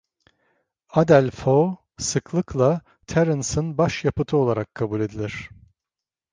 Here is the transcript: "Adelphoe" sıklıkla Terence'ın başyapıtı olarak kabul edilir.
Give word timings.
"Adelphoe" 0.95 1.77
sıklıkla 1.99 2.81
Terence'ın 3.07 3.77
başyapıtı 3.77 4.37
olarak 4.37 4.75
kabul 4.75 4.99
edilir. 5.01 5.49